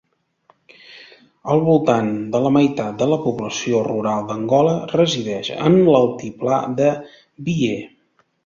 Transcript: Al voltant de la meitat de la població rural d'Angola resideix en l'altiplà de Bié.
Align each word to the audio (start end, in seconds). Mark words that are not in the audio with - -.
Al 1.55 1.61
voltant 1.67 2.09
de 2.37 2.41
la 2.45 2.51
meitat 2.55 2.97
de 3.03 3.09
la 3.13 3.19
població 3.27 3.83
rural 3.91 4.25
d'Angola 4.31 4.75
resideix 4.97 5.53
en 5.69 5.79
l'altiplà 5.93 6.61
de 6.81 6.93
Bié. 7.51 7.79